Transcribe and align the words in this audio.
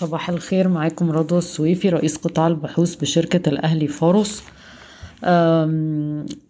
صباح 0.00 0.30
الخير 0.30 0.68
معاكم 0.68 1.10
رضوى 1.10 1.38
السويفي 1.38 1.88
رئيس 1.88 2.16
قطاع 2.16 2.46
البحوث 2.46 2.94
بشركة 2.94 3.48
الأهلي 3.48 3.88
فاروس. 3.88 4.42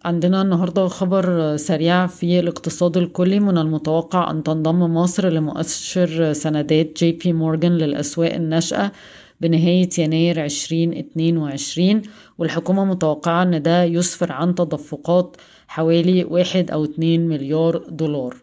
عندنا 0.05 0.41
النهاردة 0.41 0.87
خبر 0.87 1.57
سريع 1.57 2.07
في 2.07 2.39
الاقتصاد 2.39 2.97
الكلي. 2.97 3.39
من 3.39 3.57
المتوقع 3.57 4.31
أن 4.31 4.43
تنضم 4.43 4.79
مصر 4.79 5.29
لمؤشر 5.29 6.33
سندات 6.33 6.97
JP 6.97 7.33
Morgan 7.33 7.71
للأسواق 7.71 8.33
الناشئة 8.33 8.91
بنهاية 9.41 9.89
يناير 9.97 10.45
2022 10.45 12.01
والحكومة 12.37 12.85
متوقعة 12.85 13.43
أن 13.43 13.61
ده 13.61 13.83
يسفر 13.83 14.31
عن 14.31 14.55
تدفقات 14.55 15.37
حوالي 15.67 16.23
واحد 16.23 16.71
أو 16.71 16.83
اتنين 16.83 17.27
مليار 17.27 17.77
دولار. 17.77 18.35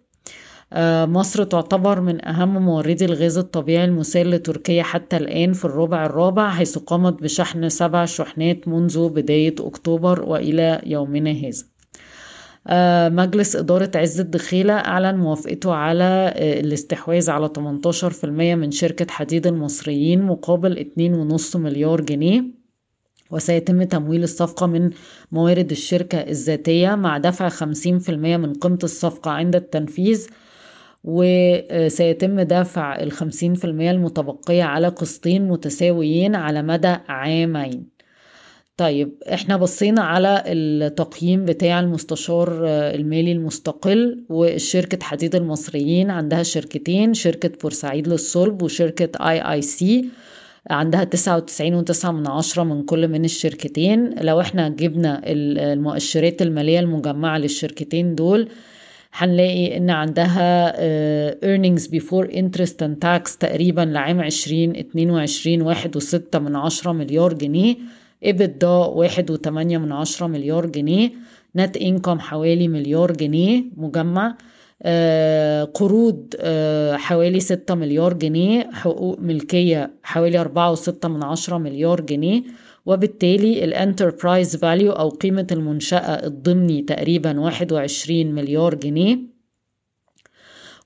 مصر 1.07 1.45
تعتبر 1.45 2.01
من 2.01 2.29
أهم 2.29 2.63
موردي 2.63 3.05
الغاز 3.05 3.39
الطبيعي 3.39 3.85
المسال 3.85 4.31
لتركيا 4.31 4.83
حتى 4.83 5.17
الآن 5.17 5.53
في 5.53 5.65
الربع 5.65 6.07
الرابع 6.07 6.51
حيث 6.51 6.79
قامت 6.79 7.23
بشحن 7.23 7.69
سبع 7.69 8.05
شحنات 8.05 8.69
منذ 8.69 9.09
بداية 9.09 9.55
أكتوبر 9.61 10.23
وإلى 10.23 10.81
يومنا 10.87 11.31
هذا. 11.31 11.65
آه، 12.67 13.09
مجلس 13.09 13.57
إدارة 13.57 13.91
عز 13.95 14.21
الدخيلة 14.21 14.73
أعلن 14.73 15.19
موافقته 15.19 15.73
على 15.73 16.33
آه، 16.37 16.61
الاستحواذ 16.61 17.31
على 17.31 17.49
18% 17.49 18.55
من 18.55 18.71
شركة 18.71 19.07
حديد 19.11 19.47
المصريين 19.47 20.23
مقابل 20.23 20.79
2.5 20.79 21.59
مليار 21.59 22.01
جنيه 22.01 22.45
وسيتم 23.31 23.83
تمويل 23.83 24.23
الصفقة 24.23 24.67
من 24.67 24.91
موارد 25.33 25.71
الشركة 25.71 26.19
الذاتية 26.19 26.95
مع 26.95 27.19
دفع 27.19 27.49
50% 27.49 28.11
من 28.11 28.55
قيمة 28.55 28.79
الصفقة 28.85 29.31
عند 29.31 29.57
التنفيذ 29.57 30.27
وسيتم 31.11 32.41
دفع 32.41 33.01
الخمسين 33.03 33.55
في 33.55 33.65
المية 33.65 33.91
المتبقية 33.91 34.63
على 34.63 34.89
قسطين 34.89 35.49
متساويين 35.49 36.35
على 36.35 36.63
مدى 36.63 36.97
عامين. 37.09 37.87
طيب 38.77 39.15
إحنا 39.33 39.57
بصينا 39.57 40.01
على 40.03 40.43
التقييم 40.47 41.45
بتاع 41.45 41.81
المستشار 41.81 42.67
المالي 42.67 43.33
المستقل 43.33 44.25
والشركة 44.29 44.99
حديد 45.05 45.35
المصريين. 45.35 46.11
عندها 46.11 46.43
شركتين 46.43 47.15
شركة 47.15 47.51
بورسعيد 47.63 48.09
للصلب 48.09 48.63
وشركة 48.63 49.29
اي 49.31 49.53
اي 49.53 49.63
سي 49.63 50.05
عندها 50.71 51.05
تسعة 51.05 51.37
وتسعين 51.37 51.75
وتسعة 51.75 52.11
من 52.13 52.27
عشرة 52.27 52.63
من 52.63 52.83
كل 52.83 53.09
من 53.09 53.25
الشركتين. 53.25 54.15
لو 54.21 54.41
إحنا 54.41 54.69
جبنا 54.69 55.23
المؤشرات 55.27 56.43
المالية 56.43 56.81
المجمعة 56.81 57.39
للشركتين 57.39 58.15
دول 58.15 58.49
هنلاقي 59.21 59.77
إن 59.77 59.91
عندها 59.91 60.73
earnings 61.41 61.83
before 61.83 62.27
interest 62.31 62.77
and 62.83 62.95
tax 63.05 63.37
تقريبا 63.41 63.81
لعام 63.81 64.21
عشرين 64.21 64.77
اتنين 64.77 65.11
وعشرين 65.11 65.63
واحد 65.63 65.97
وستة 65.97 66.39
من 66.39 66.57
عشرة 66.57 66.93
مليار 66.93 67.33
جنيه 67.33 67.77
EBITDA 68.25 68.65
واحد 68.65 69.31
وتمانية 69.31 69.79
من 69.79 69.93
عشرة 69.93 70.27
مليار 70.27 70.67
جنيه 70.67 71.11
net 71.57 71.77
income 71.77 72.21
حوالي 72.21 72.69
مليار 72.69 73.13
جنيه 73.13 73.65
مجمع 73.77 74.37
قروض 75.75 76.35
حوالي 76.97 77.41
ستة 77.41 77.75
مليار 77.75 78.13
جنيه 78.13 78.71
حقوق 78.73 79.19
ملكية 79.21 79.91
حوالي 80.03 80.41
أربعة 80.41 80.73
وستة 80.73 81.09
من 81.09 81.23
عشرة 81.25 81.59
مليار 81.59 82.01
جنيه. 82.01 82.43
وبالتالي 82.89 83.65
ال 83.65 83.73
enterprise 83.73 84.57
value 84.57 84.93
أو 84.93 85.09
قيمة 85.09 85.47
المنشأة 85.53 86.27
الضمني 86.27 86.83
تقريبا 86.83 87.41
21 87.41 88.27
مليار 88.33 88.75
جنيه. 88.75 89.19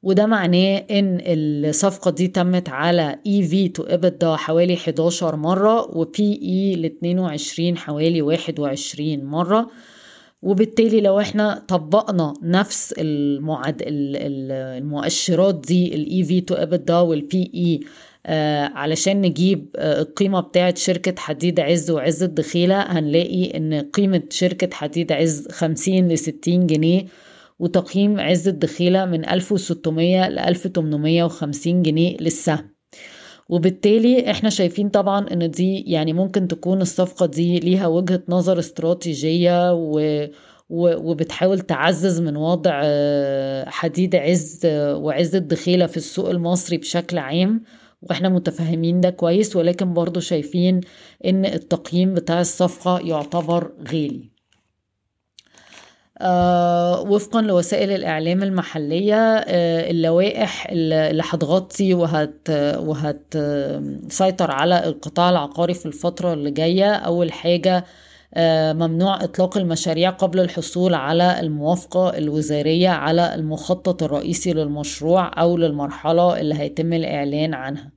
وده 0.02 0.26
معناه 0.26 0.76
إن 0.90 1.18
الصفقة 1.26 2.10
دي 2.10 2.28
تمت 2.28 2.68
على 2.68 3.18
EV 3.26 3.68
to 3.68 3.84
EBITDA 3.84 4.24
حوالي 4.24 4.74
11 4.74 5.36
مرة 5.36 5.96
و 5.96 6.40
P/E 6.42 6.76
ل 6.76 6.84
22 6.84 7.76
حوالي 7.76 8.22
21 8.22 9.24
مرة. 9.24 9.70
وبالتالي 10.42 11.00
لو 11.00 11.20
إحنا 11.20 11.64
طبقنا 11.68 12.34
نفس 12.42 12.94
المعد 12.98 13.82
المؤشرات 13.86 15.54
دي 15.54 15.94
ال 15.94 16.24
EV 16.24 16.40
to 16.40 16.54
EBITDA 16.54 16.90
وال 16.90 17.50
P/E 17.54 17.80
علشان 18.74 19.20
نجيب 19.20 19.66
آه 19.76 20.00
القيمة 20.00 20.40
بتاعت 20.40 20.78
شركة 20.78 21.14
حديد 21.18 21.60
عز 21.60 21.90
وعز 21.90 22.22
الدخيلة 22.22 22.80
هنلاقي 22.80 23.56
إن 23.56 23.74
قيمة 23.80 24.22
شركة 24.30 24.68
حديد 24.76 25.12
عز 25.12 25.48
خمسين 25.50 26.08
لستين 26.08 26.66
جنيه 26.66 27.04
وتقييم 27.58 28.20
عز 28.20 28.48
الدخيلة 28.48 29.04
من 29.04 29.28
ألف 29.28 29.52
وستمية 29.52 30.28
لألف 30.28 30.66
تمنمية 30.66 31.24
وخمسين 31.24 31.82
جنيه 31.82 32.16
للسهم 32.20 32.70
وبالتالي 33.48 34.30
إحنا 34.30 34.50
شايفين 34.50 34.88
طبعا 34.88 35.26
إن 35.32 35.50
دي 35.50 35.80
يعني 35.80 36.12
ممكن 36.12 36.48
تكون 36.48 36.80
الصفقة 36.82 37.26
دي 37.26 37.58
ليها 37.60 37.86
وجهة 37.86 38.22
نظر 38.28 38.58
استراتيجية 38.58 39.72
و 39.74 40.26
وبتحاول 40.74 41.60
تعزز 41.60 42.20
من 42.20 42.36
وضع 42.36 42.80
آه، 42.84 43.68
حديد 43.68 44.16
عز 44.16 44.60
وعز 44.66 45.34
الدخيلة 45.36 45.86
في 45.86 45.96
السوق 45.96 46.30
المصري 46.30 46.76
بشكل 46.76 47.18
عام. 47.18 47.62
وإحنا 48.02 48.28
متفهمين 48.28 49.00
ده 49.00 49.10
كويس 49.10 49.56
ولكن 49.56 49.94
برضو 49.94 50.20
شايفين 50.20 50.80
إن 51.26 51.44
التقييم 51.44 52.14
بتاع 52.14 52.40
الصفقة 52.40 52.98
يعتبر 53.00 53.72
غالي. 53.88 54.32
آه 56.18 57.00
وفقا 57.00 57.42
لوسائل 57.42 57.90
الإعلام 57.90 58.42
المحلية 58.42 59.14
آه 59.16 59.90
اللوائح 59.90 60.66
اللي 60.70 61.22
هتغطي 61.30 61.94
وهت 61.94 62.48
وهتسيطر 62.76 64.50
على 64.50 64.86
القطاع 64.86 65.30
العقاري 65.30 65.74
في 65.74 65.86
الفترة 65.86 66.32
اللي 66.32 66.50
جاية. 66.50 66.92
أول 66.94 67.32
حاجة 67.32 67.84
ممنوع 68.74 69.24
إطلاق 69.24 69.56
المشاريع 69.58 70.10
قبل 70.10 70.40
الحصول 70.40 70.94
على 70.94 71.40
الموافقة 71.40 72.18
الوزارية 72.18 72.88
على 72.88 73.34
المخطط 73.34 74.02
الرئيسي 74.02 74.52
للمشروع 74.52 75.40
أو 75.40 75.56
للمرحلة 75.56 76.40
اللي 76.40 76.54
هيتم 76.54 76.92
الإعلان 76.92 77.54
عنها. 77.54 77.92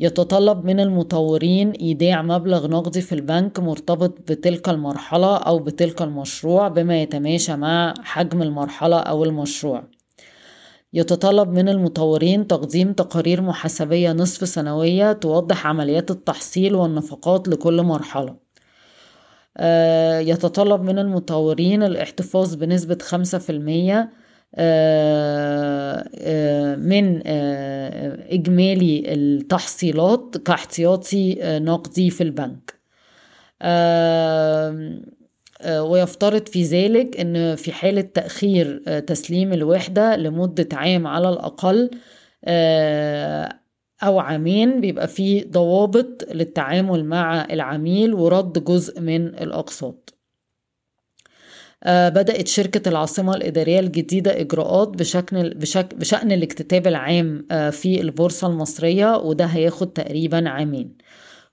يتطلب 0.00 0.64
من 0.64 0.80
المطورين 0.80 1.70
إيداع 1.70 2.22
مبلغ 2.22 2.68
نقدي 2.68 3.00
في 3.00 3.14
البنك 3.14 3.60
مرتبط 3.60 4.18
بتلك 4.30 4.68
المرحلة 4.68 5.36
أو 5.36 5.58
بتلك 5.58 6.02
المشروع 6.02 6.68
بما 6.68 7.02
يتماشى 7.02 7.56
مع 7.56 7.94
حجم 8.02 8.42
المرحلة 8.42 8.98
أو 8.98 9.24
المشروع. 9.24 9.84
يتطلب 10.92 11.48
من 11.48 11.68
المطورين 11.68 12.46
تقديم 12.46 12.92
تقارير 12.92 13.42
محاسبية 13.42 14.12
نصف 14.12 14.48
سنوية 14.48 15.12
توضح 15.12 15.66
عمليات 15.66 16.10
التحصيل 16.10 16.74
والنفقات 16.74 17.48
لكل 17.48 17.82
مرحلة. 17.82 18.30
آه، 18.30 18.41
يتطلب 20.20 20.82
من 20.82 20.98
المطورين 20.98 21.82
الاحتفاظ 21.82 22.54
بنسبة 22.54 22.98
خمسة 23.02 23.38
في 23.38 23.50
المية 23.50 24.10
آه، 24.54 26.08
آه، 26.18 26.76
من 26.76 27.22
إجمالي 28.30 29.14
التحصيلات 29.14 30.36
كاحتياطي 30.36 31.36
نقدي 31.42 32.10
في 32.10 32.22
البنك. 32.22 32.82
ويفترض 35.66 36.48
في 36.48 36.62
ذلك 36.62 37.20
أن 37.20 37.56
في 37.56 37.72
حالة 37.72 38.00
تأخير 38.00 38.98
تسليم 39.00 39.52
الوحدة 39.52 40.16
لمدة 40.16 40.68
عام 40.72 41.06
على 41.06 41.28
الأقل 41.28 41.90
أو 44.02 44.18
عامين 44.20 44.80
بيبقى 44.80 45.08
في 45.08 45.44
ضوابط 45.44 46.24
للتعامل 46.32 47.04
مع 47.04 47.44
العميل 47.50 48.14
ورد 48.14 48.64
جزء 48.64 49.00
من 49.00 49.26
الأقساط. 49.26 50.14
آه 51.84 52.08
بدأت 52.08 52.48
شركة 52.48 52.88
العاصمة 52.88 53.34
الإدارية 53.34 53.80
الجديدة 53.80 54.40
إجراءات 54.40 54.88
بشكل 54.88 55.54
بشك 55.54 55.94
بشأن 55.94 56.32
الاكتتاب 56.32 56.86
العام 56.86 57.46
آه 57.50 57.70
في 57.70 58.00
البورصة 58.00 58.46
المصرية 58.46 59.16
وده 59.16 59.44
هياخد 59.44 59.92
تقريبا 59.92 60.48
عامين. 60.48 60.96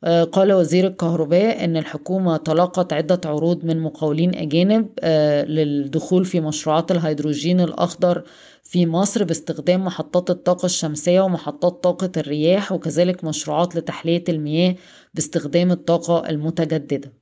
قال 0.06 0.54
وزير 0.54 0.88
الكهرباء 0.88 1.64
أن 1.66 1.78
الحكومة 1.78 2.38
تلقت 2.38 2.94
عدة 2.94 3.22
عروض 3.26 3.66
من 3.66 3.80
مقاولين 3.80 4.36
أجانب 4.36 4.90
آه، 5.00 5.44
للدخول 5.46 6.26
في 6.26 6.42
مشروعات 6.42 6.92
الهيدروجين 6.92 7.62
الأخضر 7.62 8.24
في 8.64 8.86
مصر 8.86 9.24
باستخدام 9.24 9.86
محطات 9.86 10.30
الطاقة 10.30 10.66
الشمسية 10.66 11.22
ومحطات 11.22 11.84
طاقة 11.84 12.12
الرياح 12.18 12.72
وكذلك 12.72 13.24
مشروعات 13.24 13.76
لتحلية 13.76 14.24
المياه 14.30 14.76
باستخدام 15.14 15.72
الطاقة 15.72 16.30
المتجددة. 16.30 17.14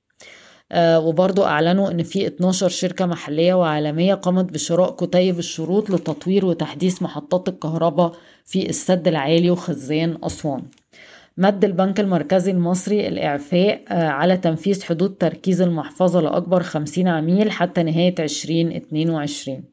آه 0.71 1.00
وبرضو 1.00 1.44
أعلنوا 1.44 1.91
أن 1.91 2.03
في 2.03 2.27
12 2.27 2.69
شركة 2.69 3.06
محلية 3.06 3.53
وعالمية 3.53 4.13
قامت 4.13 4.53
بشراء 4.53 4.95
كتيب 4.95 5.39
الشروط 5.39 5.89
لتطوير 5.89 6.45
وتحديث 6.45 7.01
محطات 7.01 7.50
الكهرباء 7.50 8.12
في 8.45 8.69
السد 8.69 9.07
العالي 9.07 9.50
وخزان 9.51 10.18
أسوان. 10.24 10.63
مد 11.38 11.66
البنك 11.66 12.00
المركزي 12.00 12.51
المصري 12.51 13.07
الإعفاء 13.07 13.84
آه، 13.89 14.07
على 14.07 14.38
تنفيذ 14.38 14.84
حدود 14.84 15.16
تركيز 15.16 15.62
المحفظة 15.62 16.22
لأكبر 16.22 16.63
50 16.63 17.07
عميل 17.07 17.51
حتى 17.51 17.84
نهاية 17.84 18.16
2022 18.19 19.63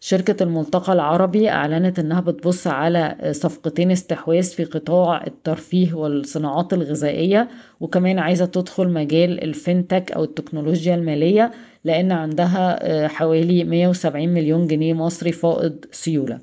شركة 0.00 0.42
الملتقى 0.42 0.92
العربي 0.92 1.48
أعلنت 1.48 1.98
أنها 1.98 2.20
بتبص 2.20 2.66
على 2.66 3.16
صفقتين 3.32 3.90
استحواذ 3.90 4.42
في 4.42 4.64
قطاع 4.64 5.26
الترفيه 5.26 5.94
والصناعات 5.94 6.72
الغذائية 6.72 7.48
وكمان 7.80 8.18
عايزة 8.18 8.44
تدخل 8.44 8.88
مجال 8.88 9.44
ال 9.44 9.53
fintech 9.53 10.12
أو 10.12 10.24
التكنولوجيا 10.24 10.94
المالية 10.94 11.50
لأن 11.84 12.12
عندها 12.12 13.08
حوالي 13.08 13.64
170 13.64 14.28
مليون 14.28 14.66
جنيه 14.66 14.94
مصري 14.94 15.32
فائض 15.32 15.84
سيولة. 15.92 16.38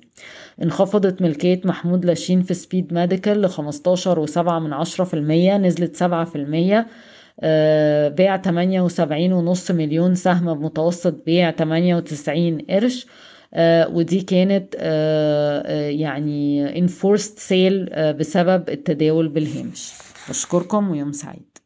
انخفضت 0.63 1.21
ملكية 1.21 1.61
محمود 1.65 2.05
لاشين 2.05 2.41
في 2.41 2.53
Speed 2.53 2.93
Medical 2.93 3.41
لخمستاشر 3.41 4.19
وسبعة 4.19 4.59
من 4.59 4.73
عشرة 4.73 5.03
في 5.03 5.13
المية 5.13 5.57
نزلت 5.57 5.95
سبعة 5.95 6.25
في 6.25 6.35
المية 6.35 6.87
بيع 8.09 8.35
تمانية 8.35 8.81
وسبعين 8.81 9.33
ونص 9.33 9.71
مليون 9.71 10.15
سهم 10.15 10.53
بمتوسط 10.53 11.25
بيع 11.25 11.51
تمانية 11.51 11.95
وتسعين 11.95 12.57
قرش 12.69 13.07
ودي 13.89 14.21
كانت 14.21 14.75
يعني 15.99 16.67
enforced 16.87 17.39
sale 17.49 17.99
بسبب 17.99 18.69
التداول 18.69 19.27
بالهامش. 19.27 19.91
بشكركم 20.29 20.91
ويوم 20.91 21.11
سعيد. 21.11 21.57